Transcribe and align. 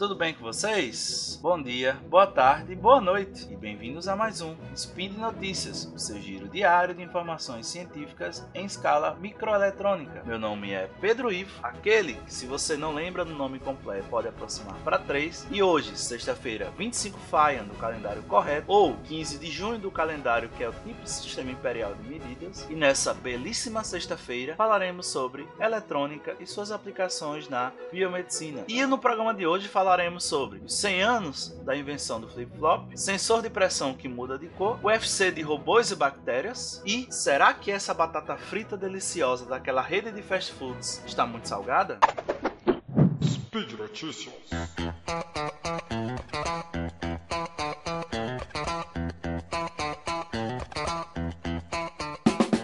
tudo 0.00 0.14
bem 0.14 0.32
com 0.32 0.40
vocês? 0.40 1.38
Bom 1.42 1.62
dia, 1.62 1.92
boa 2.08 2.26
tarde, 2.26 2.74
boa 2.74 3.02
noite 3.02 3.46
e 3.50 3.54
bem-vindos 3.54 4.08
a 4.08 4.16
mais 4.16 4.40
um 4.40 4.56
Speed 4.74 5.14
Notícias, 5.18 5.84
o 5.94 5.98
seu 5.98 6.18
giro 6.18 6.48
diário 6.48 6.94
de 6.94 7.02
informações 7.02 7.66
científicas 7.66 8.42
em 8.54 8.64
escala 8.64 9.14
microeletrônica. 9.20 10.22
Meu 10.24 10.38
nome 10.38 10.72
é 10.72 10.88
Pedro 11.02 11.30
Ivo, 11.30 11.52
aquele 11.62 12.14
que, 12.14 12.32
se 12.32 12.46
você 12.46 12.78
não 12.78 12.94
lembra 12.94 13.26
do 13.26 13.34
nome 13.34 13.58
completo, 13.58 14.08
pode 14.08 14.26
aproximar 14.26 14.74
para 14.76 14.98
3. 14.98 15.48
E 15.50 15.62
hoje, 15.62 15.94
sexta-feira, 15.94 16.72
25 16.78 17.18
Faian 17.18 17.64
do 17.64 17.74
calendário 17.74 18.22
correto, 18.22 18.72
ou 18.72 18.96
15 19.04 19.38
de 19.38 19.50
junho 19.50 19.78
do 19.78 19.90
calendário 19.90 20.48
que 20.56 20.64
é 20.64 20.68
o 20.70 20.72
tipo 20.72 21.02
de 21.02 21.10
sistema 21.10 21.50
imperial 21.50 21.94
de 21.94 22.08
medidas, 22.08 22.66
e 22.70 22.74
nessa 22.74 23.12
belíssima 23.12 23.84
sexta-feira 23.84 24.56
falaremos 24.56 25.08
sobre 25.08 25.46
eletrônica 25.60 26.36
e 26.40 26.46
suas 26.46 26.72
aplicações 26.72 27.50
na 27.50 27.70
biomedicina. 27.92 28.64
E 28.66 28.86
no 28.86 28.96
programa 28.96 29.34
de 29.34 29.46
hoje 29.46 29.68
falaremos 29.68 29.89
sobre 30.20 30.60
os 30.60 30.76
100 30.76 31.02
anos 31.02 31.48
da 31.64 31.76
invenção 31.76 32.20
do 32.20 32.28
flip-flop, 32.28 32.96
sensor 32.96 33.42
de 33.42 33.50
pressão 33.50 33.92
que 33.92 34.08
muda 34.08 34.38
de 34.38 34.46
cor, 34.46 34.78
UFC 34.84 35.32
de 35.32 35.42
robôs 35.42 35.90
e 35.90 35.96
bactérias 35.96 36.80
e 36.86 37.08
será 37.10 37.52
que 37.52 37.72
essa 37.72 37.92
batata 37.92 38.36
frita 38.36 38.76
deliciosa 38.76 39.46
daquela 39.46 39.82
rede 39.82 40.12
de 40.12 40.22
fast 40.22 40.52
foods 40.52 41.02
está 41.04 41.26
muito 41.26 41.48
salgada? 41.48 41.98
Speed 43.20 43.72
Notícias. 43.72 44.32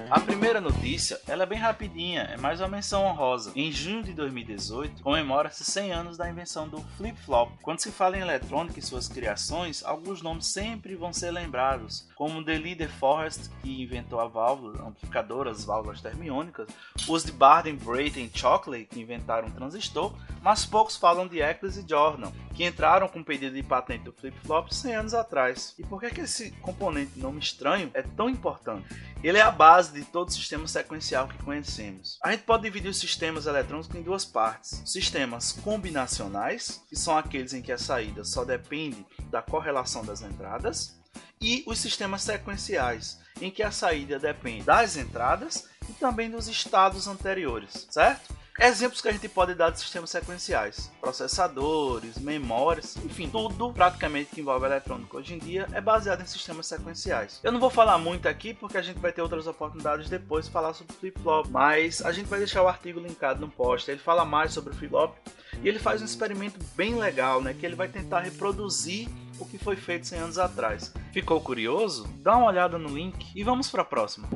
A 0.09 0.21
primeira 0.21 0.61
notícia, 0.61 1.21
ela 1.37 1.43
é 1.43 1.47
bem 1.47 1.59
rapidinha, 1.59 2.23
é 2.23 2.39
mais 2.39 2.61
uma 2.61 2.69
menção 2.69 3.05
honrosa. 3.05 3.53
Em 3.55 3.71
junho 3.71 4.03
de 4.03 4.15
2018, 4.15 5.03
comemora-se 5.03 5.65
100 5.65 5.93
anos 5.93 6.17
da 6.17 6.31
invenção 6.31 6.67
do 6.67 6.81
flip-flop. 6.97 7.53
Quando 7.61 7.81
se 7.81 7.93
fala 7.93 8.17
em 8.17 8.23
eletrônica 8.23 8.79
e 8.79 8.83
suas 8.83 9.07
criações, 9.07 9.85
alguns 9.85 10.23
nomes 10.23 10.47
sempre 10.47 10.97
vão 10.97 11.13
ser 11.13 11.31
lembrados, 11.31 12.09
como 12.15 12.43
de 12.43 12.57
Leader 12.57 12.89
Forrest, 12.89 13.51
que 13.61 13.83
inventou 13.83 14.19
a 14.19 14.27
válvula 14.27 14.83
amplificadora, 14.83 15.51
as 15.51 15.63
válvulas 15.63 16.01
termiônicas, 16.01 16.69
os 17.07 17.23
de 17.23 17.33
Barden, 17.33 17.77
Brayton 17.77 18.21
e 18.21 18.31
Shockley, 18.35 18.87
que 18.87 19.03
inventaram 19.03 19.49
o 19.49 19.53
transistor, 19.53 20.15
mas 20.41 20.65
poucos 20.65 20.97
falam 20.97 21.29
de 21.29 21.43
Eccles 21.43 21.77
e 21.77 21.87
Jordan, 21.87 22.33
que 22.55 22.65
entraram 22.65 23.09
com 23.09 23.23
pedido 23.23 23.55
de 23.55 23.63
patente 23.63 24.05
do 24.05 24.13
flip-flop 24.13 24.73
100 24.73 24.95
anos 24.95 25.13
atrás. 25.13 25.75
E 25.79 25.85
por 25.85 26.01
que, 26.01 26.09
que 26.09 26.23
esse 26.23 26.53
componente 26.63 27.19
nome 27.19 27.41
estranho 27.41 27.91
é 27.93 28.01
tão 28.01 28.31
importante? 28.31 28.87
Ele 29.23 29.39
é 29.39 29.43
a 29.43 29.51
base 29.51 29.93
de 29.93 30.05
todo 30.05 30.29
o 30.29 30.33
sistema 30.33 30.69
sequencial 30.69 31.26
que 31.27 31.43
conhecemos. 31.43 32.19
A 32.23 32.33
gente 32.33 32.45
pode 32.45 32.63
dividir 32.63 32.89
os 32.89 32.99
sistemas 32.99 33.47
eletrônicos 33.47 33.95
em 33.95 34.03
duas 34.03 34.25
partes: 34.25 34.83
sistemas 34.85 35.53
combinacionais, 35.53 36.83
que 36.89 36.97
são 36.97 37.17
aqueles 37.17 37.53
em 37.53 37.63
que 37.63 37.73
a 37.73 37.79
saída 37.79 38.25
só 38.25 38.45
depende 38.45 39.05
da 39.31 39.43
correlação 39.43 40.05
das 40.05 40.23
entradas, 40.23 40.97
e 41.41 41.63
os 41.67 41.79
sistemas 41.79 42.23
sequenciais, 42.23 43.19
em 43.41 43.51
que 43.51 43.63
a 43.63 43.71
saída 43.71 44.19
depende 44.19 44.65
das 44.65 44.97
entradas 44.97 45.69
e 45.89 45.93
também 45.93 46.31
dos 46.31 46.49
estados 46.49 47.07
anteriores, 47.07 47.87
certo? 47.91 48.35
Exemplos 48.59 49.03
que 49.03 49.09
a 49.09 49.13
gente 49.13 49.29
pode 49.29 49.55
dar 49.55 49.71
de 49.71 49.79
sistemas 49.79 50.11
sequenciais: 50.11 50.91
processadores, 51.01 52.19
memórias, 52.19 52.97
enfim, 53.05 53.29
tudo 53.29 53.73
praticamente 53.73 54.31
que 54.35 54.41
envolve 54.41 54.65
eletrônico 54.65 55.19
hoje 55.19 55.35
em 55.35 55.39
dia 55.39 55.67
é 55.73 55.81
baseado 55.81 56.23
em 56.23 56.27
sistemas 56.27 56.67
sequenciais. 56.67 57.41
Eu 57.43 57.53
não 57.53 57.61
vou 57.61 57.71
falar 57.71 57.99
muito 57.99 58.29
aqui 58.29 58.55
porque 58.55 58.79
a 58.79 58.83
gente 58.83 58.99
vai 58.99 59.13
ter 59.13 59.21
outras 59.21 59.47
oportunidades 59.47 60.09
depois 60.09 60.47
de 60.47 60.51
falar 60.51 60.73
sobre 60.73 60.95
flip-flop, 60.95 61.49
mas 61.51 62.01
a 62.03 62.13
gente 62.13 62.27
vai 62.27 62.39
deixar 62.39 62.63
o 62.63 62.69
artigo 62.69 62.99
linkado 62.99 63.41
no 63.41 63.51
post. 63.51 63.91
Ele 63.91 64.01
fala 64.01 64.25
mais 64.25 64.53
sobre 64.53 64.73
o 64.73 64.77
flip-flop 64.77 65.17
e 65.63 65.69
ele 65.69 65.79
faz 65.79 66.01
um 66.01 66.07
experimento 66.07 66.59
bem 66.75 66.95
legal, 66.95 67.41
né? 67.41 67.55
Que 67.55 67.67
ele 67.67 67.77
vai 67.77 67.89
tentar 67.89 68.21
reproduzir 68.21 69.09
o 69.39 69.45
que 69.45 69.59
foi 69.59 69.77
feito 69.77 70.07
100 70.07 70.19
anos 70.19 70.39
atrás. 70.39 70.93
Ficou 71.13 71.41
curioso? 71.41 72.09
Dá 72.23 72.37
uma 72.37 72.47
olhada 72.47 72.79
no 72.79 72.89
link 72.89 73.33
e 73.35 73.45
vamos 73.45 73.69
para 73.69 73.83
a 73.83 73.85
próxima. 73.85 74.29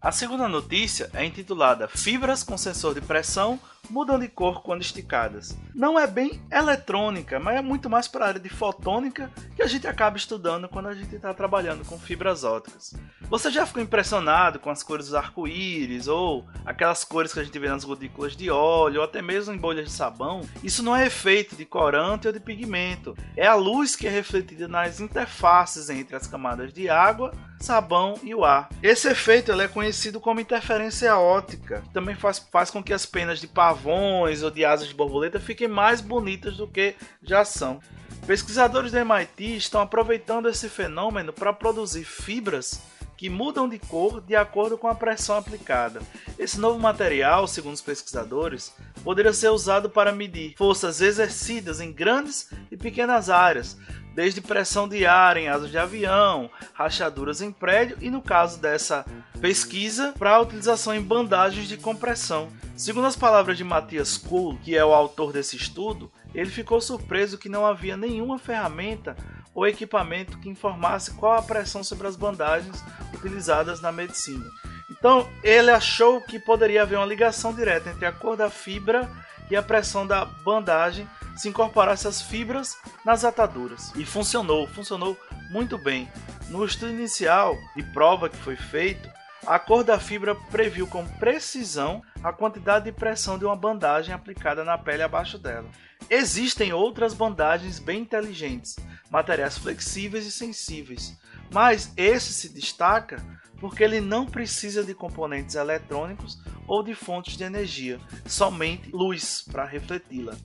A 0.00 0.12
segunda 0.12 0.46
notícia 0.46 1.10
é 1.12 1.24
intitulada 1.24 1.88
Fibras 1.88 2.44
com 2.44 2.56
sensor 2.56 2.94
de 2.94 3.00
pressão 3.00 3.58
mudam 3.90 4.18
de 4.18 4.28
cor 4.28 4.62
quando 4.62 4.82
esticadas. 4.82 5.56
Não 5.74 5.98
é 5.98 6.06
bem 6.06 6.40
eletrônica, 6.50 7.38
mas 7.38 7.56
é 7.56 7.62
muito 7.62 7.88
mais 7.88 8.08
para 8.08 8.24
a 8.24 8.28
área 8.28 8.40
de 8.40 8.48
fotônica 8.48 9.30
que 9.54 9.62
a 9.62 9.66
gente 9.66 9.86
acaba 9.86 10.16
estudando 10.16 10.68
quando 10.68 10.88
a 10.88 10.94
gente 10.94 11.14
está 11.14 11.32
trabalhando 11.32 11.84
com 11.84 11.98
fibras 11.98 12.44
ópticas. 12.44 12.94
Você 13.28 13.50
já 13.50 13.66
ficou 13.66 13.82
impressionado 13.82 14.58
com 14.58 14.70
as 14.70 14.82
cores 14.82 15.06
dos 15.06 15.14
arco-íris 15.14 16.08
ou 16.08 16.46
aquelas 16.64 17.04
cores 17.04 17.32
que 17.32 17.40
a 17.40 17.44
gente 17.44 17.58
vê 17.58 17.68
nas 17.68 17.84
gotículas 17.84 18.36
de 18.36 18.50
óleo 18.50 19.00
ou 19.00 19.04
até 19.04 19.20
mesmo 19.20 19.54
em 19.54 19.58
bolhas 19.58 19.86
de 19.86 19.92
sabão? 19.92 20.40
Isso 20.62 20.82
não 20.82 20.96
é 20.96 21.06
efeito 21.06 21.56
de 21.56 21.64
corante 21.64 22.26
ou 22.26 22.32
de 22.32 22.40
pigmento, 22.40 23.16
é 23.36 23.46
a 23.46 23.54
luz 23.54 23.94
que 23.94 24.06
é 24.06 24.10
refletida 24.10 24.66
nas 24.66 25.00
interfaces 25.00 25.90
entre 25.90 26.16
as 26.16 26.26
camadas 26.26 26.72
de 26.72 26.88
água, 26.88 27.32
sabão 27.60 28.14
e 28.22 28.34
o 28.34 28.44
ar. 28.44 28.68
Esse 28.82 29.08
efeito 29.08 29.52
é 29.52 29.68
conhecido 29.68 30.20
como 30.20 30.40
interferência 30.40 31.16
óptica, 31.16 31.80
que 31.82 31.90
também 31.90 32.14
faz, 32.14 32.38
faz 32.38 32.70
com 32.70 32.82
que 32.82 32.92
as 32.92 33.04
penas 33.04 33.40
de 33.40 33.46
pavão 33.46 33.77
pavões 33.78 34.42
ou 34.42 34.50
de 34.50 34.64
asas 34.64 34.88
de 34.88 34.94
borboleta 34.94 35.38
fiquem 35.38 35.68
mais 35.68 36.00
bonitas 36.00 36.56
do 36.56 36.66
que 36.66 36.94
já 37.22 37.44
são. 37.44 37.80
Pesquisadores 38.26 38.92
do 38.92 38.98
MIT 38.98 39.56
estão 39.56 39.80
aproveitando 39.80 40.48
esse 40.48 40.68
fenômeno 40.68 41.32
para 41.32 41.52
produzir 41.52 42.04
fibras 42.04 42.82
que 43.18 43.28
mudam 43.28 43.68
de 43.68 43.80
cor 43.80 44.20
de 44.20 44.36
acordo 44.36 44.78
com 44.78 44.86
a 44.86 44.94
pressão 44.94 45.36
aplicada. 45.36 46.00
Esse 46.38 46.58
novo 46.58 46.78
material, 46.78 47.48
segundo 47.48 47.74
os 47.74 47.82
pesquisadores, 47.82 48.72
poderia 49.02 49.32
ser 49.32 49.48
usado 49.48 49.90
para 49.90 50.12
medir 50.12 50.54
forças 50.56 51.00
exercidas 51.00 51.80
em 51.80 51.92
grandes 51.92 52.48
e 52.70 52.76
pequenas 52.76 53.28
áreas, 53.28 53.76
desde 54.14 54.40
pressão 54.40 54.88
de 54.88 55.04
ar 55.04 55.36
em 55.36 55.48
asas 55.48 55.68
de 55.68 55.76
avião, 55.76 56.48
rachaduras 56.72 57.42
em 57.42 57.50
prédio 57.50 57.98
e, 58.00 58.08
no 58.08 58.22
caso 58.22 58.60
dessa 58.60 59.04
pesquisa, 59.40 60.14
para 60.16 60.36
a 60.36 60.40
utilização 60.40 60.94
em 60.94 61.02
bandagens 61.02 61.66
de 61.66 61.76
compressão. 61.76 62.48
Segundo 62.76 63.08
as 63.08 63.16
palavras 63.16 63.58
de 63.58 63.64
Matthias 63.64 64.16
Kuhl, 64.16 64.56
que 64.62 64.76
é 64.76 64.84
o 64.84 64.94
autor 64.94 65.32
desse 65.32 65.56
estudo, 65.56 66.08
ele 66.32 66.50
ficou 66.50 66.80
surpreso 66.80 67.36
que 67.36 67.48
não 67.48 67.66
havia 67.66 67.96
nenhuma 67.96 68.38
ferramenta 68.38 69.16
ou 69.58 69.66
equipamento 69.66 70.38
que 70.38 70.48
informasse 70.48 71.10
qual 71.10 71.36
a 71.36 71.42
pressão 71.42 71.82
sobre 71.82 72.06
as 72.06 72.14
bandagens 72.14 72.80
utilizadas 73.12 73.80
na 73.80 73.90
medicina. 73.90 74.48
Então, 74.88 75.28
ele 75.42 75.72
achou 75.72 76.20
que 76.20 76.38
poderia 76.38 76.82
haver 76.82 76.96
uma 76.96 77.04
ligação 77.04 77.52
direta 77.52 77.90
entre 77.90 78.06
a 78.06 78.12
cor 78.12 78.36
da 78.36 78.48
fibra 78.48 79.10
e 79.50 79.56
a 79.56 79.62
pressão 79.62 80.06
da 80.06 80.24
bandagem 80.24 81.08
se 81.36 81.48
incorporasse 81.48 82.06
as 82.06 82.22
fibras 82.22 82.76
nas 83.04 83.24
ataduras. 83.24 83.92
E 83.96 84.04
funcionou, 84.04 84.68
funcionou 84.68 85.18
muito 85.50 85.76
bem. 85.76 86.08
No 86.50 86.64
estudo 86.64 86.92
inicial 86.92 87.58
de 87.74 87.82
prova 87.82 88.28
que 88.28 88.36
foi 88.36 88.54
feito, 88.54 89.10
a 89.48 89.58
cor 89.58 89.82
da 89.82 89.98
fibra 89.98 90.34
previu 90.34 90.86
com 90.86 91.06
precisão 91.06 92.02
a 92.22 92.30
quantidade 92.30 92.84
de 92.84 92.92
pressão 92.92 93.38
de 93.38 93.46
uma 93.46 93.56
bandagem 93.56 94.14
aplicada 94.14 94.62
na 94.62 94.76
pele 94.76 95.02
abaixo 95.02 95.38
dela. 95.38 95.66
Existem 96.10 96.74
outras 96.74 97.14
bandagens 97.14 97.78
bem 97.78 98.02
inteligentes, 98.02 98.76
materiais 99.10 99.56
flexíveis 99.56 100.26
e 100.26 100.30
sensíveis, 100.30 101.18
mas 101.50 101.90
esse 101.96 102.34
se 102.34 102.50
destaca 102.50 103.24
porque 103.58 103.82
ele 103.82 104.02
não 104.02 104.26
precisa 104.26 104.84
de 104.84 104.94
componentes 104.94 105.54
eletrônicos 105.54 106.38
ou 106.66 106.82
de 106.82 106.94
fontes 106.94 107.34
de 107.34 107.44
energia, 107.44 107.98
somente 108.26 108.90
luz 108.90 109.42
para 109.50 109.64
refleti-la. 109.64 110.36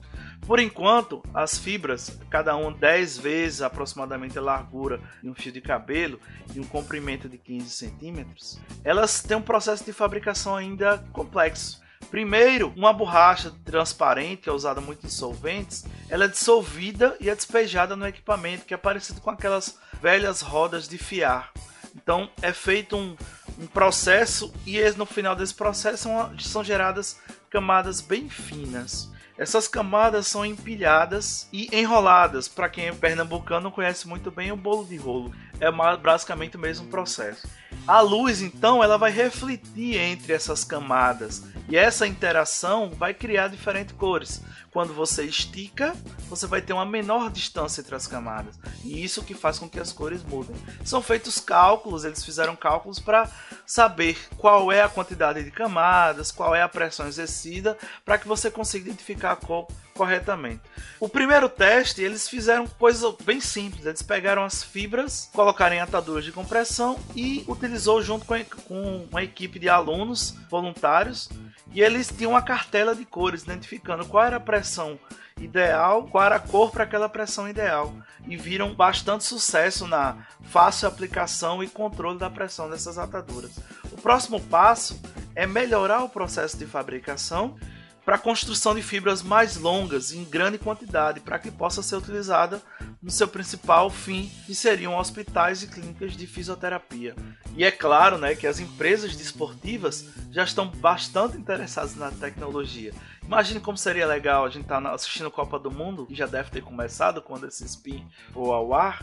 Por 0.46 0.60
enquanto, 0.60 1.22
as 1.32 1.56
fibras, 1.56 2.18
cada 2.28 2.54
uma 2.54 2.70
10 2.70 3.18
vezes 3.18 3.62
aproximadamente 3.62 4.38
a 4.38 4.42
largura 4.42 5.00
de 5.22 5.30
um 5.30 5.34
fio 5.34 5.50
de 5.50 5.60
cabelo 5.60 6.20
e 6.54 6.60
um 6.60 6.64
comprimento 6.64 7.28
de 7.30 7.38
15 7.38 7.70
centímetros, 7.70 8.60
elas 8.84 9.22
têm 9.22 9.38
um 9.38 9.42
processo 9.42 9.84
de 9.84 9.92
fabricação 9.92 10.54
ainda 10.54 10.98
complexo. 11.12 11.82
Primeiro, 12.10 12.72
uma 12.76 12.92
borracha 12.92 13.52
transparente, 13.64 14.42
que 14.42 14.48
é 14.50 14.52
usada 14.52 14.82
muito 14.82 15.06
em 15.06 15.08
solventes, 15.08 15.84
ela 16.10 16.26
é 16.26 16.28
dissolvida 16.28 17.16
e 17.18 17.30
é 17.30 17.34
despejada 17.34 17.96
no 17.96 18.06
equipamento, 18.06 18.66
que 18.66 18.74
é 18.74 18.76
parecido 18.76 19.22
com 19.22 19.30
aquelas 19.30 19.78
velhas 20.02 20.42
rodas 20.42 20.86
de 20.86 20.98
fiar. 20.98 21.52
Então 21.96 22.28
é 22.42 22.52
feito 22.52 22.96
um, 22.96 23.16
um 23.58 23.66
processo 23.66 24.52
e 24.66 24.78
no 24.90 25.06
final 25.06 25.34
desse 25.34 25.54
processo 25.54 26.02
são, 26.02 26.38
são 26.38 26.62
geradas 26.62 27.18
camadas 27.48 28.02
bem 28.02 28.28
finas. 28.28 29.10
Essas 29.36 29.66
camadas 29.66 30.28
são 30.28 30.46
empilhadas 30.46 31.48
e 31.52 31.68
enroladas. 31.76 32.46
Para 32.46 32.68
quem 32.68 32.86
é 32.86 32.92
pernambucano 32.92 33.70
conhece 33.70 34.06
muito 34.06 34.30
bem 34.30 34.52
o 34.52 34.56
bolo 34.56 34.84
de 34.84 34.96
rolo, 34.96 35.34
é 35.58 35.70
basicamente 35.96 36.56
o 36.56 36.60
mesmo 36.60 36.86
processo. 36.86 37.46
A 37.86 38.00
luz, 38.00 38.40
então, 38.40 38.82
ela 38.82 38.96
vai 38.96 39.10
refletir 39.10 39.96
entre 39.96 40.32
essas 40.32 40.62
camadas 40.62 41.42
E 41.68 41.76
essa 41.76 42.06
interação 42.06 42.90
vai 42.90 43.14
criar 43.14 43.48
diferentes 43.48 43.94
cores. 43.96 44.42
Quando 44.70 44.92
você 44.92 45.22
estica, 45.22 45.94
você 46.28 46.46
vai 46.46 46.60
ter 46.60 46.72
uma 46.72 46.84
menor 46.84 47.30
distância 47.30 47.80
entre 47.80 47.94
as 47.94 48.06
camadas. 48.06 48.58
E 48.82 49.04
isso 49.04 49.22
que 49.22 49.32
faz 49.32 49.58
com 49.58 49.68
que 49.68 49.78
as 49.78 49.92
cores 49.92 50.22
mudem. 50.24 50.56
São 50.84 51.00
feitos 51.00 51.38
cálculos, 51.38 52.04
eles 52.04 52.24
fizeram 52.24 52.56
cálculos 52.56 52.98
para 52.98 53.30
saber 53.64 54.18
qual 54.36 54.72
é 54.72 54.82
a 54.82 54.88
quantidade 54.88 55.44
de 55.44 55.50
camadas, 55.50 56.32
qual 56.32 56.54
é 56.54 56.60
a 56.60 56.68
pressão 56.68 57.06
exercida, 57.06 57.78
para 58.04 58.18
que 58.18 58.26
você 58.26 58.50
consiga 58.50 58.90
identificar 58.90 59.32
a 59.32 59.36
cor 59.36 59.68
corretamente. 59.94 60.62
O 60.98 61.08
primeiro 61.08 61.48
teste, 61.48 62.02
eles 62.02 62.28
fizeram 62.28 62.66
coisa 62.66 63.14
bem 63.24 63.40
simples. 63.40 63.86
Eles 63.86 64.02
pegaram 64.02 64.42
as 64.42 64.62
fibras, 64.62 65.30
colocaram 65.32 65.76
em 65.76 65.80
ataduras 65.80 66.24
de 66.24 66.32
compressão 66.32 66.98
e 67.14 67.44
utilizou 67.46 68.02
junto 68.02 68.26
com 68.26 69.06
uma 69.08 69.22
equipe 69.22 69.58
de 69.58 69.68
alunos 69.68 70.34
voluntários 70.50 71.30
e 71.74 71.82
eles 71.82 72.06
tinham 72.06 72.30
uma 72.30 72.42
cartela 72.42 72.94
de 72.94 73.04
cores 73.04 73.42
identificando 73.42 74.06
qual 74.06 74.24
era 74.24 74.36
a 74.36 74.40
pressão 74.40 74.96
ideal, 75.40 76.04
qual 76.04 76.24
era 76.24 76.36
a 76.36 76.40
cor 76.40 76.70
para 76.70 76.84
aquela 76.84 77.08
pressão 77.08 77.48
ideal. 77.48 77.92
E 78.28 78.36
viram 78.36 78.72
bastante 78.72 79.24
sucesso 79.24 79.86
na 79.86 80.16
fácil 80.42 80.86
aplicação 80.86 81.64
e 81.64 81.68
controle 81.68 82.18
da 82.18 82.30
pressão 82.30 82.70
dessas 82.70 82.96
ataduras. 82.96 83.58
O 83.90 84.00
próximo 84.00 84.40
passo 84.40 85.00
é 85.34 85.46
melhorar 85.46 86.04
o 86.04 86.08
processo 86.08 86.56
de 86.56 86.64
fabricação 86.64 87.56
para 88.04 88.16
a 88.16 88.18
construção 88.18 88.74
de 88.74 88.82
fibras 88.82 89.22
mais 89.22 89.56
longas 89.56 90.12
em 90.12 90.24
grande 90.24 90.58
quantidade, 90.58 91.20
para 91.20 91.38
que 91.38 91.50
possa 91.50 91.82
ser 91.82 91.96
utilizada 91.96 92.60
no 93.02 93.10
seu 93.10 93.26
principal 93.26 93.88
fim, 93.88 94.30
que 94.46 94.54
seriam 94.54 94.96
hospitais 94.96 95.62
e 95.62 95.66
clínicas 95.66 96.16
de 96.16 96.26
fisioterapia. 96.26 97.16
E 97.56 97.64
é 97.64 97.70
claro 97.70 98.18
né, 98.18 98.34
que 98.34 98.46
as 98.46 98.60
empresas 98.60 99.16
desportivas 99.16 100.06
já 100.30 100.44
estão 100.44 100.68
bastante 100.68 101.36
interessadas 101.36 101.96
na 101.96 102.10
tecnologia. 102.10 102.92
Imagine 103.24 103.60
como 103.60 103.78
seria 103.78 104.06
legal 104.06 104.44
a 104.44 104.50
gente 104.50 104.64
estar 104.64 104.82
tá 104.82 104.92
assistindo 104.92 105.28
a 105.28 105.30
Copa 105.30 105.58
do 105.58 105.70
Mundo, 105.70 106.06
que 106.06 106.14
já 106.14 106.26
deve 106.26 106.50
ter 106.50 106.62
começado 106.62 107.22
quando 107.22 107.46
esse 107.46 107.64
spin 107.64 108.06
for 108.32 108.52
ao 108.52 108.74
ar, 108.74 109.02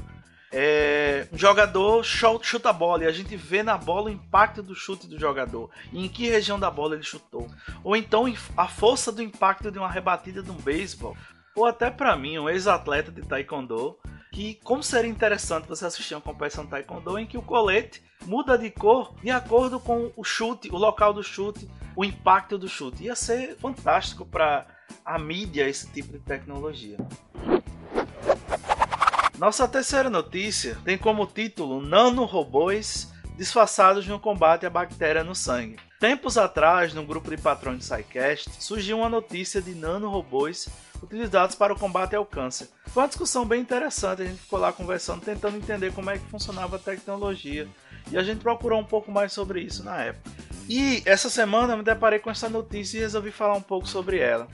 é, 0.52 1.28
um 1.32 1.38
jogador 1.38 2.04
chuta 2.04 2.70
a 2.70 2.74
bola 2.74 3.04
e 3.04 3.08
a 3.08 3.12
gente 3.12 3.36
vê 3.38 3.64
na 3.64 3.78
bola 3.78 4.08
o 4.08 4.14
impacto 4.14 4.62
do 4.62 4.76
chute 4.76 5.08
do 5.08 5.18
jogador 5.18 5.70
e 5.94 6.06
em 6.06 6.10
que 6.10 6.28
região 6.28 6.60
da 6.60 6.70
bola 6.70 6.96
ele 6.96 7.04
chutou. 7.04 7.50
Ou 7.84 7.96
então 7.96 8.26
a 8.58 8.68
força 8.68 9.12
do 9.12 9.22
impacto 9.22 9.72
de 9.72 9.80
uma 9.80 9.90
rebatida 9.90 10.44
de 10.44 10.52
um 10.52 10.56
beisebol. 10.56 11.16
Ou 11.56 11.66
até 11.66 11.90
para 11.90 12.16
mim, 12.16 12.38
um 12.38 12.50
ex-atleta 12.50 13.12
de 13.12 13.22
taekwondo, 13.22 13.98
que 14.32 14.56
como 14.64 14.84
seria 14.84 15.10
interessante 15.10 15.68
você 15.68 15.86
assistir 15.86 16.16
uma 16.16 16.22
competição 16.22 16.66
de 16.66 16.72
taekwondo 16.72 17.18
em 17.18 17.26
que 17.26 17.38
o 17.38 17.42
colete 17.42 18.02
muda 18.26 18.58
de 18.58 18.70
cor 18.70 19.14
de 19.22 19.30
acordo 19.30 19.80
com 19.80 20.12
o 20.16 20.24
chute, 20.24 20.70
o 20.72 20.78
local 20.78 21.14
do 21.14 21.24
chute, 21.24 21.70
o 21.96 22.06
impacto 22.06 22.58
do 22.58 22.68
chute. 22.68 23.04
Ia 23.04 23.16
ser 23.16 23.56
fantástico 23.58 24.26
para 24.26 24.66
a 25.06 25.18
mídia 25.18 25.68
esse 25.68 25.92
tipo 25.92 26.12
de 26.12 26.20
tecnologia. 26.20 26.98
Nossa 29.42 29.68
terceira 29.68 30.08
notícia 30.08 30.78
tem 30.86 31.00
como 31.00 31.26
título 31.26 31.82
Nanorobôs 31.82 33.12
disfarçados 33.36 34.06
no 34.06 34.20
combate 34.20 34.68
à 34.68 34.70
bactéria 34.70 35.24
no 35.24 35.34
sangue. 35.34 35.80
Tempos 36.00 36.38
atrás, 36.38 36.94
no 36.94 37.04
grupo 37.04 37.28
de 37.28 37.42
patrões 37.42 37.80
de 37.80 37.86
SciCast, 37.86 38.52
surgiu 38.60 39.00
uma 39.00 39.10
notícia 39.10 39.60
de 39.60 39.74
nanorobôs 39.74 40.70
utilizados 41.02 41.56
para 41.56 41.74
o 41.74 41.80
combate 41.80 42.16
ao 42.16 42.24
câncer. 42.24 42.70
Foi 42.86 43.02
uma 43.02 43.10
discussão 43.10 43.44
bem 43.44 43.62
interessante, 43.62 44.22
a 44.22 44.26
gente 44.26 44.42
ficou 44.42 44.60
lá 44.60 44.72
conversando, 44.72 45.22
tentando 45.22 45.58
entender 45.58 45.92
como 45.92 46.12
é 46.12 46.20
que 46.20 46.30
funcionava 46.30 46.76
a 46.76 46.80
tecnologia. 46.80 47.68
E 48.12 48.20
a 48.20 48.22
gente 48.22 48.42
procurou 48.42 48.80
um 48.80 48.86
pouco 48.86 49.12
mais 49.12 49.34
sobre 49.34 49.62
isso 49.62 49.84
na 49.84 50.04
época. 50.04 50.30
E 50.70 51.02
essa 51.04 51.32
semana 51.32 51.74
eu 51.74 51.78
me 51.78 51.84
deparei 51.84 52.20
com 52.20 52.30
essa 52.30 52.48
notícia 52.48 53.00
e 53.00 53.02
resolvi 53.02 53.32
falar 53.32 53.56
um 53.56 53.62
pouco 53.62 53.88
sobre 53.88 54.20
ela. 54.20 54.48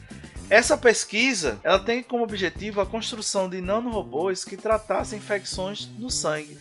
Essa 0.49 0.77
pesquisa 0.77 1.59
ela 1.61 1.77
tem 1.77 2.01
como 2.01 2.23
objetivo 2.23 2.79
a 2.79 2.85
construção 2.85 3.49
de 3.49 3.59
nanorobôs 3.59 4.45
que 4.45 4.55
tratassem 4.55 5.19
infecções 5.19 5.89
no 5.97 6.09
sangue. 6.09 6.57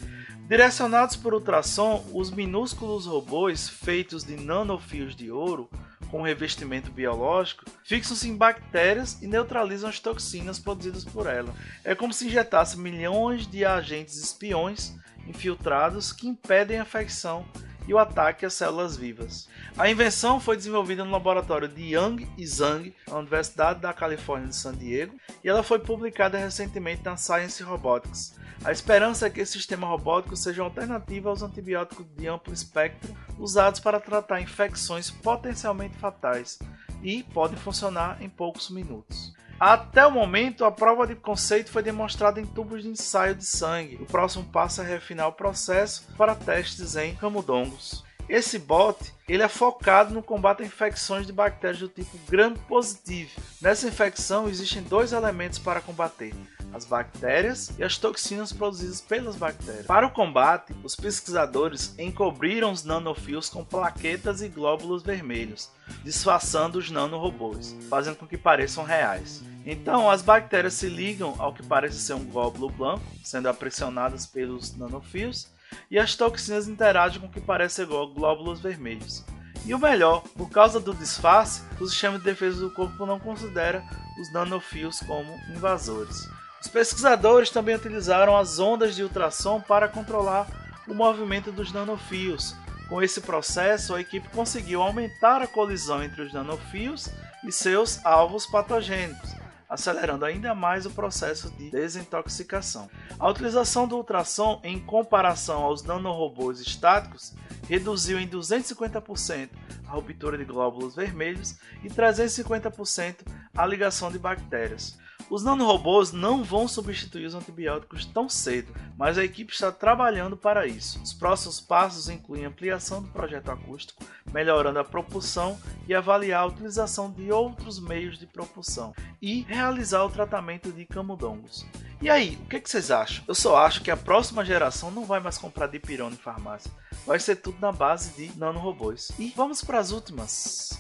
Direcionados 0.49 1.15
por 1.15 1.33
ultrassom, 1.33 2.05
os 2.13 2.31
minúsculos 2.33 3.07
robôs 3.07 3.69
feitos 3.69 4.25
de 4.25 4.37
nanofios 4.37 5.15
de 5.15 5.31
ouro 5.31 5.71
com 6.11 6.21
revestimento 6.23 6.91
biológico 6.91 7.65
fixam-se 7.85 8.29
em 8.29 8.37
bactérias 8.37 9.23
e 9.23 9.29
neutralizam 9.29 9.89
as 9.89 10.01
toxinas 10.01 10.59
produzidas 10.59 11.05
por 11.05 11.29
ela. 11.29 11.55
É 11.85 11.95
como 11.95 12.13
se 12.13 12.27
injetasse 12.27 12.77
milhões 12.77 13.47
de 13.47 13.65
agentes 13.65 14.17
espiões 14.17 14.97
infiltrados 15.29 16.13
que 16.13 16.27
impedem 16.27 16.81
a 16.81 16.83
infecção 16.83 17.47
e 17.87 17.95
o 17.95 17.99
ataque 17.99 18.45
às 18.45 18.55
células 18.55 18.97
vivas. 18.97 19.49
A 19.79 19.89
invenção 19.91 20.41
foi 20.41 20.57
desenvolvida 20.57 21.05
no 21.05 21.11
laboratório 21.11 21.69
de 21.69 21.95
Yang 21.95 22.29
e 22.37 22.47
Zhang, 22.47 22.95
na 23.09 23.19
Universidade 23.19 23.81
da 23.81 23.93
Califórnia 23.93 24.49
de 24.49 24.57
San 24.57 24.75
Diego, 24.75 25.17
e 25.43 25.49
ela 25.49 25.63
foi 25.63 25.79
publicada 25.79 26.39
recentemente 26.39 27.05
na 27.05 27.17
Science 27.17 27.63
Robotics. 27.63 28.35
A 28.65 28.73
esperança 28.73 29.27
é 29.27 29.31
que 29.31 29.41
esse 29.41 29.53
sistema 29.53 29.87
robótico 29.87 30.37
seja 30.37 30.63
uma 30.63 30.69
alternativa 30.69 31.29
aos 31.29 31.43
antibióticos 31.43 32.07
de 32.17 32.27
amplo 32.27 32.53
espectro 32.53 33.15
usados 33.39 33.81
para 33.81 34.01
tratar 34.01 34.41
infecções 34.41 35.11
potencialmente 35.11 35.97
fatais 35.97 36.59
e 37.03 37.23
pode 37.23 37.55
funcionar 37.57 38.21
em 38.21 38.29
poucos 38.29 38.71
minutos. 38.71 39.35
Até 39.59 40.07
o 40.07 40.11
momento, 40.11 40.65
a 40.65 40.71
prova 40.71 41.07
de 41.07 41.15
conceito 41.15 41.71
foi 41.71 41.83
demonstrada 41.83 42.41
em 42.41 42.45
tubos 42.45 42.83
de 42.83 42.89
ensaio 42.91 43.35
de 43.35 43.45
sangue. 43.45 43.97
O 43.97 44.07
próximo 44.07 44.45
passo 44.45 44.83
é 44.83 44.85
refinar 44.85 45.29
o 45.29 45.33
processo 45.33 46.07
para 46.17 46.35
testes 46.35 46.95
em 46.95 47.15
camundongos. 47.15 48.06
Esse 48.29 48.59
bot 48.59 48.97
ele 49.29 49.43
é 49.43 49.49
focado 49.49 50.13
no 50.13 50.23
combate 50.23 50.63
a 50.63 50.67
infecções 50.67 51.27
de 51.27 51.33
bactérias 51.33 51.79
do 51.79 51.89
tipo 51.89 52.19
gram-positivo. 52.29 53.31
Nessa 53.61 53.87
infecção 53.89 54.49
existem 54.49 54.83
dois 54.83 55.13
elementos 55.13 55.59
para 55.59 55.81
combater: 55.81 56.35
as 56.73 56.85
bactérias 56.85 57.73
e 57.79 57.85
as 57.85 57.99
toxinas 57.99 58.53
produzidas 58.53 59.01
pelas 59.01 59.37
bactérias. 59.37 59.87
Para 59.87 60.07
o 60.07 60.11
combate, 60.11 60.75
os 60.83 60.97
pesquisadores 60.97 61.95
encobriram 61.99 62.73
os 62.73 62.85
nanofios 62.85 63.49
com 63.49 63.65
plaquetas 63.65 64.43
e 64.43 64.49
glóbulos 64.49 65.03
vermelhos, 65.03 65.71
disfarçando 66.05 66.79
os 66.79 66.91
nanorobôs, 66.91 67.77
fazendo 67.89 68.17
com 68.17 68.27
que 68.27 68.37
pareçam 68.37 68.85
reais. 68.85 69.43
Então, 69.65 70.09
as 70.09 70.23
bactérias 70.23 70.75
se 70.75 70.89
ligam 70.89 71.35
ao 71.39 71.53
que 71.53 71.63
parece 71.63 71.99
ser 71.99 72.15
um 72.15 72.25
glóbulo 72.25 72.71
branco, 72.71 73.03
sendo 73.25 73.49
apressionadas 73.49 74.25
pelos 74.25 74.77
nanofios, 74.77 75.49
e 75.91 75.99
as 75.99 76.15
toxinas 76.15 76.69
interagem 76.69 77.21
com 77.21 77.27
o 77.27 77.31
que 77.31 77.41
parece 77.41 77.85
glóbulos 77.85 78.61
vermelhos. 78.61 79.25
E 79.65 79.75
o 79.75 79.79
melhor, 79.79 80.23
por 80.37 80.49
causa 80.49 80.79
do 80.79 80.95
disfarce, 80.95 81.63
o 81.81 81.87
sistema 81.87 82.19
de 82.19 82.25
defesa 82.25 82.61
do 82.61 82.71
corpo 82.71 83.05
não 83.05 83.19
considera 83.19 83.83
os 84.21 84.33
nanofios 84.33 85.01
como 85.01 85.33
invasores. 85.51 86.29
Os 86.61 86.69
pesquisadores 86.69 87.51
também 87.51 87.75
utilizaram 87.75 88.37
as 88.37 88.59
ondas 88.59 88.95
de 88.95 89.03
ultrassom 89.03 89.61
para 89.61 89.89
controlar 89.89 90.47
o 90.87 90.95
movimento 90.95 91.51
dos 91.51 91.73
nanofios. 91.73 92.55
Com 92.89 93.03
esse 93.03 93.21
processo, 93.21 93.95
a 93.95 94.01
equipe 94.01 94.29
conseguiu 94.29 94.81
aumentar 94.81 95.43
a 95.43 95.47
colisão 95.47 96.03
entre 96.03 96.23
os 96.23 96.33
nanofios 96.33 97.09
e 97.45 97.51
seus 97.51 98.05
alvos 98.05 98.47
patogênicos, 98.47 99.35
acelerando 99.69 100.25
ainda 100.25 100.55
mais 100.55 100.87
o 100.87 100.91
processo 100.91 101.51
de 101.51 101.71
desintoxicação. 101.71 102.89
A 103.19 103.29
utilização 103.29 103.87
do 103.87 103.97
ultrassom 103.97 104.61
em 104.63 104.79
comparação 104.79 105.63
aos 105.63 105.83
nanorobôs 105.83 106.61
estáticos 106.61 107.35
reduziu 107.69 108.19
em 108.19 108.29
250% 108.29 109.51
a 109.87 109.93
ruptura 109.93 110.39
de 110.39 110.45
glóbulos 110.45 110.95
vermelhos 110.95 111.57
e 111.83 111.89
350% 111.89 113.27
a 113.57 113.67
ligação 113.67 114.11
de 114.11 114.19
bactérias. 114.19 114.99
Os 115.29 115.43
nanorobôs 115.43 116.13
não 116.13 116.45
vão 116.45 116.69
substituir 116.69 117.27
os 117.27 117.35
antibióticos 117.35 118.07
tão 118.07 118.29
cedo, 118.29 118.73
mas 118.97 119.19
a 119.19 119.25
equipe 119.25 119.53
está 119.53 119.73
trabalhando 119.73 120.37
para 120.37 120.67
isso. 120.67 121.03
Os 121.03 121.13
próximos 121.13 121.61
passos 121.61 122.09
incluem 122.09 122.45
ampliação 122.45 123.03
do 123.03 123.09
projeto 123.09 123.51
acústico, 123.51 124.05
melhorando 124.33 124.79
a 124.79 124.85
propulsão 124.85 125.59
e 125.89 125.95
avaliar 125.95 126.43
a 126.43 126.47
utilização 126.47 127.11
de 127.11 127.33
outros 127.33 127.81
meios 127.81 128.19
de 128.19 128.27
propulsão 128.27 128.95
e 129.21 129.43
realizar 129.43 130.05
o 130.05 130.11
tratamento 130.11 130.71
de 130.73 130.85
camundongos. 130.85 131.67
E 132.01 132.11
aí, 132.11 132.39
o 132.43 132.49
que, 132.49 132.61
que 132.61 132.71
vocês 132.71 132.91
acham? 132.91 133.25
Eu 133.27 133.35
só 133.35 133.57
acho 133.57 133.83
que 133.83 133.91
a 133.91 133.97
próxima 133.97 134.45
geração 134.45 134.91
não 134.91 135.05
vai 135.05 135.19
mais 135.19 135.39
comprar 135.39 135.67
dipirona 135.67 136.15
em 136.15 136.19
farmácia. 136.19 136.71
Vai 137.07 137.19
ser 137.19 137.37
tudo 137.37 137.59
na 137.59 137.73
base 137.73 138.11
de 138.11 138.39
nanorobôs. 138.39 139.11
E 139.19 139.33
vamos 139.35 139.65
para 139.65 139.79
as 139.79 139.93
últimas. 139.93 140.79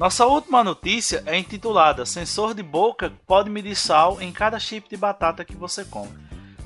Nossa 0.00 0.24
última 0.24 0.64
notícia 0.64 1.22
é 1.26 1.36
intitulada 1.36 2.06
Sensor 2.06 2.54
de 2.54 2.62
boca 2.62 3.12
pode 3.26 3.50
medir 3.50 3.76
sal 3.76 4.18
em 4.18 4.32
cada 4.32 4.58
chip 4.58 4.88
de 4.88 4.96
batata 4.96 5.44
que 5.44 5.54
você 5.54 5.84
come. 5.84 6.08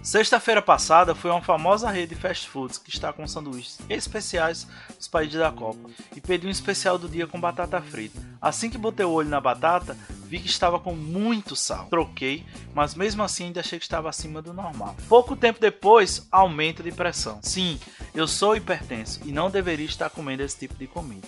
Sexta-feira 0.05 0.63
passada 0.63 1.17
foi 1.17 1.33
uma 1.33 1.43
famosa 1.43 1.91
rede 1.91 2.15
de 2.15 2.21
fast 2.21 2.49
foods 2.49 2.79
que 2.79 2.91
está 2.91 3.13
com 3.13 3.27
sanduíches 3.27 3.81
especiais 3.91 4.69
dos 4.97 5.09
países 5.09 5.37
da 5.37 5.51
Copa 5.51 5.91
e 6.15 6.21
pediu 6.21 6.47
um 6.49 6.53
especial 6.53 6.97
do 6.97 7.09
dia 7.09 7.27
com 7.27 7.41
batata 7.41 7.83
frita. 7.83 8.23
Assim 8.41 8.71
que 8.71 8.79
botei 8.79 9.05
o 9.05 9.11
olho 9.11 9.29
na 9.29 9.41
batata, 9.41 9.97
vi 10.29 10.39
que 10.39 10.47
estava 10.47 10.79
com 10.79 10.95
muito 10.95 11.57
sal. 11.57 11.87
Troquei, 11.87 12.47
mas 12.73 12.95
mesmo 12.95 13.25
assim 13.25 13.47
ainda 13.47 13.59
achei 13.59 13.81
que 13.81 13.85
estava 13.85 14.09
acima 14.09 14.41
do 14.41 14.55
normal. 14.55 14.95
Pouco 15.09 15.35
tempo 15.35 15.59
depois, 15.59 16.29
aumento 16.31 16.85
de 16.85 16.93
pressão. 16.93 17.41
Sim, 17.43 17.81
eu 18.15 18.29
sou 18.29 18.55
hipertenso 18.55 19.23
e 19.25 19.33
não 19.33 19.51
deveria 19.51 19.87
estar 19.87 20.09
comendo 20.09 20.45
esse 20.45 20.57
tipo 20.57 20.77
de 20.77 20.87
comida. 20.87 21.27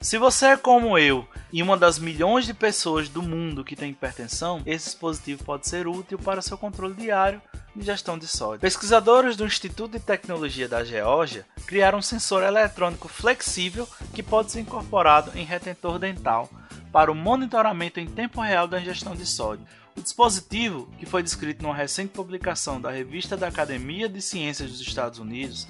Se 0.00 0.16
você 0.16 0.46
é 0.46 0.56
como 0.56 0.96
eu 0.96 1.26
e 1.52 1.60
uma 1.60 1.76
das 1.76 1.98
milhões 1.98 2.46
de 2.46 2.54
pessoas 2.54 3.08
do 3.08 3.20
mundo 3.20 3.64
que 3.64 3.74
tem 3.74 3.90
hipertensão, 3.90 4.62
esse 4.64 4.84
dispositivo 4.84 5.42
pode 5.42 5.66
ser 5.66 5.88
útil 5.88 6.16
para 6.16 6.40
seu 6.40 6.56
controle 6.56 6.94
diário 6.94 7.42
de 7.74 7.84
gestão 7.84 8.16
de 8.16 8.28
sódio. 8.28 8.60
Pesquisadores 8.60 9.36
do 9.36 9.44
Instituto 9.44 9.98
de 9.98 9.98
Tecnologia 9.98 10.68
da 10.68 10.84
Geórgia 10.84 11.44
criaram 11.66 11.98
um 11.98 12.02
sensor 12.02 12.44
eletrônico 12.44 13.08
flexível 13.08 13.88
que 14.14 14.22
pode 14.22 14.52
ser 14.52 14.60
incorporado 14.60 15.36
em 15.36 15.44
retentor 15.44 15.98
dental 15.98 16.48
para 16.92 17.10
o 17.10 17.14
monitoramento 17.14 17.98
em 17.98 18.06
tempo 18.06 18.40
real 18.40 18.68
da 18.68 18.80
ingestão 18.80 19.16
de 19.16 19.26
sódio. 19.26 19.66
O 19.96 20.00
dispositivo, 20.00 20.88
que 20.96 21.06
foi 21.06 21.24
descrito 21.24 21.64
numa 21.64 21.74
recente 21.74 22.12
publicação 22.12 22.80
da 22.80 22.88
Revista 22.88 23.36
da 23.36 23.48
Academia 23.48 24.08
de 24.08 24.22
Ciências 24.22 24.70
dos 24.70 24.80
Estados 24.80 25.18
Unidos, 25.18 25.66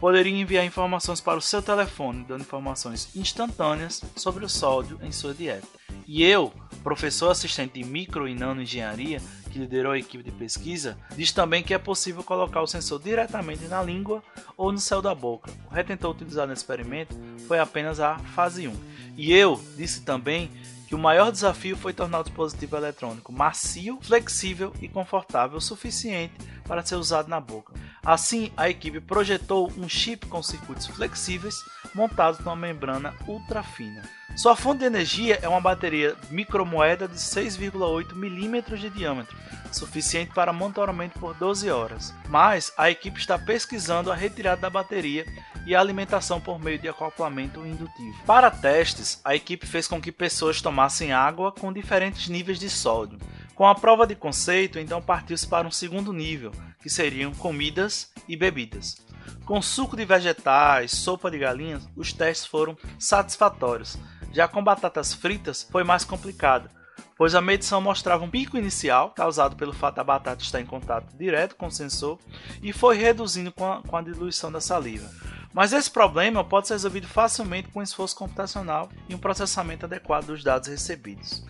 poderia 0.00 0.32
enviar 0.32 0.64
informações 0.64 1.20
para 1.20 1.38
o 1.38 1.42
seu 1.42 1.60
telefone, 1.60 2.24
dando 2.26 2.40
informações 2.40 3.14
instantâneas 3.14 4.02
sobre 4.16 4.44
o 4.44 4.48
sódio 4.48 4.98
em 5.02 5.12
sua 5.12 5.34
dieta. 5.34 5.68
E 6.06 6.24
eu, 6.24 6.52
professor 6.82 7.30
assistente 7.30 7.74
de 7.74 7.84
micro 7.84 8.26
e 8.26 8.34
nano 8.34 8.62
engenharia, 8.62 9.20
que 9.50 9.58
liderou 9.58 9.92
a 9.92 9.98
equipe 9.98 10.24
de 10.24 10.30
pesquisa, 10.30 10.96
diz 11.16 11.32
também 11.32 11.62
que 11.62 11.74
é 11.74 11.78
possível 11.78 12.22
colocar 12.22 12.62
o 12.62 12.66
sensor 12.66 13.00
diretamente 13.00 13.64
na 13.64 13.82
língua 13.82 14.22
ou 14.56 14.72
no 14.72 14.78
céu 14.78 15.02
da 15.02 15.14
boca. 15.14 15.52
O 15.70 15.74
retentor 15.74 16.12
utilizado 16.12 16.48
no 16.48 16.54
experimento 16.54 17.14
foi 17.46 17.58
apenas 17.58 18.00
a 18.00 18.18
fase 18.18 18.66
1. 18.66 18.74
E 19.16 19.32
eu 19.32 19.60
disse 19.76 20.02
também 20.02 20.50
que 20.88 20.94
o 20.94 20.98
maior 20.98 21.30
desafio 21.30 21.76
foi 21.76 21.92
tornar 21.92 22.20
o 22.20 22.24
dispositivo 22.24 22.76
eletrônico 22.76 23.32
macio, 23.32 23.98
flexível 24.00 24.72
e 24.80 24.88
confortável 24.88 25.58
o 25.58 25.60
suficiente 25.60 26.34
para 26.64 26.84
ser 26.84 26.96
usado 26.96 27.28
na 27.28 27.38
boca. 27.38 27.72
Assim, 28.04 28.50
a 28.56 28.68
equipe 28.68 29.00
projetou 29.00 29.70
um 29.76 29.88
chip 29.88 30.26
com 30.26 30.42
circuitos 30.42 30.86
flexíveis 30.86 31.56
montados 31.94 32.40
numa 32.40 32.56
membrana 32.56 33.14
ultra 33.26 33.62
fina. 33.62 34.02
Sua 34.36 34.56
fonte 34.56 34.78
de 34.78 34.84
energia 34.86 35.38
é 35.42 35.48
uma 35.48 35.60
bateria 35.60 36.16
micromoeda 36.30 37.06
de 37.06 37.16
6,8 37.16 38.14
mm 38.14 38.78
de 38.78 38.88
diâmetro, 38.88 39.36
suficiente 39.72 40.32
para 40.32 40.52
monitoramento 40.52 41.18
por 41.18 41.34
12 41.34 41.70
horas. 41.70 42.14
Mas 42.28 42.72
a 42.78 42.90
equipe 42.90 43.18
está 43.18 43.38
pesquisando 43.38 44.10
a 44.10 44.14
retirada 44.14 44.62
da 44.62 44.70
bateria 44.70 45.26
e 45.66 45.74
a 45.74 45.80
alimentação 45.80 46.40
por 46.40 46.58
meio 46.58 46.78
de 46.78 46.88
acoplamento 46.88 47.66
indutivo. 47.66 48.16
Para 48.24 48.50
testes, 48.50 49.20
a 49.24 49.34
equipe 49.34 49.66
fez 49.66 49.86
com 49.86 50.00
que 50.00 50.12
pessoas 50.12 50.62
tomassem 50.62 51.12
água 51.12 51.52
com 51.52 51.72
diferentes 51.72 52.28
níveis 52.28 52.58
de 52.58 52.70
sódio. 52.70 53.18
Com 53.60 53.66
a 53.66 53.74
prova 53.74 54.06
de 54.06 54.14
conceito, 54.14 54.78
então 54.78 55.02
partiu-se 55.02 55.46
para 55.46 55.68
um 55.68 55.70
segundo 55.70 56.14
nível, 56.14 56.50
que 56.82 56.88
seriam 56.88 57.34
comidas 57.34 58.10
e 58.26 58.34
bebidas. 58.34 59.04
Com 59.44 59.60
suco 59.60 59.98
de 59.98 60.06
vegetais, 60.06 60.92
sopa 60.92 61.30
de 61.30 61.38
galinhas, 61.38 61.86
os 61.94 62.10
testes 62.10 62.46
foram 62.46 62.74
satisfatórios. 62.98 63.98
Já 64.32 64.48
com 64.48 64.64
batatas 64.64 65.12
fritas 65.12 65.62
foi 65.70 65.84
mais 65.84 66.06
complicado, 66.06 66.70
pois 67.18 67.34
a 67.34 67.42
medição 67.42 67.82
mostrava 67.82 68.24
um 68.24 68.30
pico 68.30 68.56
inicial, 68.56 69.10
causado 69.10 69.56
pelo 69.56 69.74
fato 69.74 69.96
da 69.96 70.04
batata 70.04 70.42
estar 70.42 70.62
em 70.62 70.64
contato 70.64 71.14
direto 71.14 71.54
com 71.54 71.66
o 71.66 71.70
sensor, 71.70 72.18
e 72.62 72.72
foi 72.72 72.96
reduzindo 72.96 73.52
com 73.52 73.70
a, 73.70 73.82
com 73.82 73.94
a 73.94 74.00
diluição 74.00 74.50
da 74.50 74.62
saliva. 74.62 75.10
Mas 75.52 75.74
esse 75.74 75.90
problema 75.90 76.42
pode 76.42 76.66
ser 76.66 76.74
resolvido 76.74 77.06
facilmente 77.06 77.68
com 77.68 77.82
esforço 77.82 78.16
computacional 78.16 78.88
e 79.06 79.14
um 79.14 79.18
processamento 79.18 79.84
adequado 79.84 80.28
dos 80.28 80.42
dados 80.42 80.70
recebidos. 80.70 81.44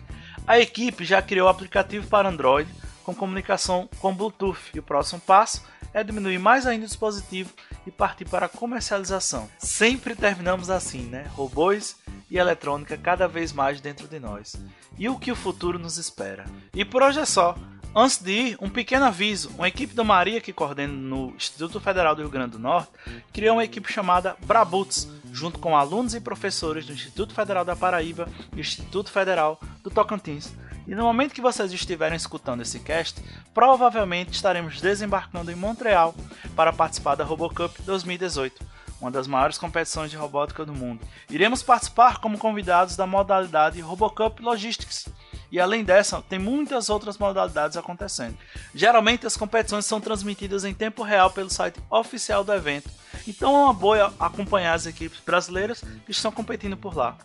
A 0.47 0.59
equipe 0.59 1.05
já 1.05 1.21
criou 1.21 1.47
aplicativo 1.47 2.07
para 2.07 2.29
Android 2.29 2.69
com 3.03 3.15
comunicação 3.15 3.89
com 3.99 4.13
Bluetooth 4.13 4.59
e 4.73 4.79
o 4.79 4.83
próximo 4.83 5.21
passo 5.21 5.63
é 5.93 6.03
diminuir 6.03 6.39
mais 6.39 6.65
ainda 6.65 6.85
o 6.85 6.87
dispositivo 6.87 7.51
e 7.85 7.91
partir 7.91 8.25
para 8.25 8.45
a 8.45 8.49
comercialização. 8.49 9.49
Sempre 9.57 10.15
terminamos 10.15 10.69
assim, 10.69 11.03
né? 11.03 11.25
Robôs 11.35 11.97
e 12.29 12.37
eletrônica 12.37 12.97
cada 12.97 13.27
vez 13.27 13.51
mais 13.51 13.81
dentro 13.81 14.07
de 14.07 14.19
nós. 14.19 14.55
E 14.97 15.09
o 15.09 15.19
que 15.19 15.31
o 15.31 15.35
futuro 15.35 15.77
nos 15.77 15.97
espera. 15.97 16.45
E 16.73 16.85
por 16.85 17.03
hoje 17.03 17.19
é 17.19 17.25
só. 17.25 17.55
Antes 17.93 18.19
de 18.19 18.31
ir, 18.31 18.57
um 18.61 18.69
pequeno 18.69 19.05
aviso: 19.05 19.49
uma 19.57 19.67
equipe 19.67 19.93
do 19.93 20.05
Maria, 20.05 20.39
que 20.39 20.53
coordena 20.53 20.93
no 20.93 21.33
Instituto 21.35 21.79
Federal 21.81 22.15
do 22.15 22.21
Rio 22.21 22.31
Grande 22.31 22.51
do 22.51 22.59
Norte, 22.59 22.89
criou 23.33 23.57
uma 23.57 23.65
equipe 23.65 23.91
chamada 23.91 24.37
Brabuts, 24.45 25.09
junto 25.33 25.59
com 25.59 25.75
alunos 25.75 26.15
e 26.15 26.21
professores 26.21 26.85
do 26.85 26.93
Instituto 26.93 27.33
Federal 27.33 27.65
da 27.65 27.75
Paraíba 27.75 28.29
e 28.55 28.61
Instituto 28.61 29.11
Federal 29.11 29.59
do 29.83 29.89
Tocantins. 29.89 30.53
E 30.87 30.95
no 30.95 31.03
momento 31.03 31.33
que 31.33 31.41
vocês 31.41 31.71
estiverem 31.73 32.15
escutando 32.15 32.61
esse 32.61 32.79
cast, 32.79 33.21
provavelmente 33.53 34.31
estaremos 34.31 34.79
desembarcando 34.79 35.51
em 35.51 35.55
Montreal 35.55 36.15
para 36.55 36.71
participar 36.71 37.15
da 37.15 37.25
RoboCup 37.25 37.81
2018, 37.81 38.65
uma 39.01 39.11
das 39.11 39.27
maiores 39.27 39.57
competições 39.57 40.09
de 40.09 40.17
robótica 40.17 40.65
do 40.65 40.73
mundo. 40.73 41.05
Iremos 41.29 41.61
participar 41.61 42.19
como 42.19 42.37
convidados 42.37 42.95
da 42.95 43.05
modalidade 43.05 43.81
RoboCup 43.81 44.41
Logistics 44.41 45.05
e 45.51 45.59
além 45.59 45.83
dessa, 45.83 46.21
tem 46.21 46.39
muitas 46.39 46.89
outras 46.89 47.17
modalidades 47.17 47.77
acontecendo. 47.77 48.37
Geralmente 48.73 49.27
as 49.27 49.35
competições 49.35 49.85
são 49.85 49.99
transmitidas 49.99 50.63
em 50.63 50.73
tempo 50.73 51.03
real 51.03 51.29
pelo 51.29 51.49
site 51.49 51.79
oficial 51.89 52.43
do 52.43 52.53
evento, 52.53 52.89
então 53.27 53.55
é 53.55 53.59
uma 53.65 53.73
boa 53.73 54.13
acompanhar 54.19 54.73
as 54.73 54.85
equipes 54.85 55.19
brasileiras 55.19 55.83
que 56.05 56.11
estão 56.11 56.31
competindo 56.31 56.77
por 56.77 56.95
lá. 56.95 57.17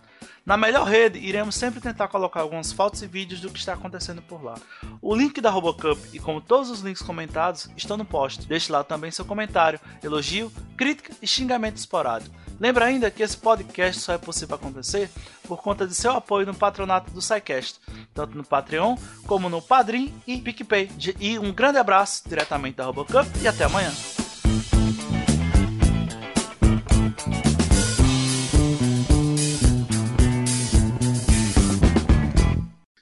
Na 0.47 0.57
melhor 0.57 0.87
rede, 0.87 1.19
iremos 1.19 1.57
sempre 1.57 1.81
tentar 1.81 2.07
colocar 2.07 2.41
algumas 2.41 2.71
fotos 2.71 3.03
e 3.03 3.07
vídeos 3.09 3.41
do 3.41 3.51
que 3.51 3.59
está 3.59 3.73
acontecendo 3.73 4.23
por 4.23 4.45
lá. 4.45 4.55
O 5.03 5.13
link 5.13 5.41
da 5.41 5.51
RoboCup 5.51 6.01
e 6.13 6.21
como 6.21 6.41
todos 6.41 6.71
os 6.71 6.83
links 6.83 7.03
comentados 7.03 7.69
estão 7.77 7.97
no 7.97 8.05
post. 8.05 8.47
Deixe 8.47 8.71
lá 8.71 8.85
também 8.85 9.11
seu 9.11 9.25
comentário, 9.25 9.81
elogio, 10.05 10.53
crítica 10.77 11.13
e 11.21 11.27
xingamento 11.27 11.79
esporádico. 11.79 12.33
Lembra 12.59 12.87
ainda 12.87 13.11
que 13.11 13.23
esse 13.23 13.37
podcast 13.37 14.01
só 14.01 14.15
é 14.15 14.19
possível 14.19 14.57
acontecer 14.57 15.11
por 15.47 15.63
conta 15.63 15.87
de 15.87 15.95
seu 15.95 16.13
apoio 16.13 16.47
no 16.47 16.55
patronato 16.55 17.11
do 17.11 17.21
SciCast, 17.21 17.81
tanto 18.15 18.37
no 18.37 18.45
Patreon 18.45 18.97
como 19.27 19.49
no 19.49 19.61
Padrim 19.61 20.15
e 20.27 20.41
PicPay. 20.41 20.91
E 21.21 21.39
um 21.39 21.53
grande 21.53 21.79
abraço 21.79 22.23
diretamente 22.27 22.77
da 22.77 22.85
RoboCup 22.87 23.29
e 23.43 23.49
até 23.49 23.65
amanhã. 23.65 23.93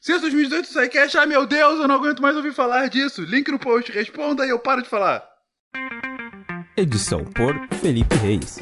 Censo 0.00 0.20
2018 0.20 0.68
SciCast, 0.68 1.16
ai 1.16 1.26
meu 1.26 1.46
Deus, 1.46 1.80
eu 1.80 1.88
não 1.88 1.94
aguento 1.94 2.20
mais 2.20 2.36
ouvir 2.36 2.52
falar 2.52 2.88
disso. 2.88 3.22
Link 3.22 3.50
no 3.50 3.58
post, 3.58 3.90
responda 3.90 4.44
e 4.44 4.50
eu 4.50 4.58
paro 4.58 4.82
de 4.82 4.88
falar. 4.88 5.24
Edição 6.76 7.24
por 7.24 7.54
Felipe 7.80 8.16
Reis. 8.16 8.58